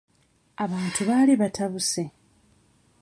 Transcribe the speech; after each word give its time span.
Abantu 0.63 1.01
baali 1.09 1.33
batabuse. 1.41 2.03